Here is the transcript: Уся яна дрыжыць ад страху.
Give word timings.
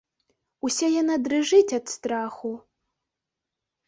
Уся 0.67 0.87
яна 1.01 1.17
дрыжыць 1.27 1.75
ад 1.79 1.85
страху. 1.95 2.51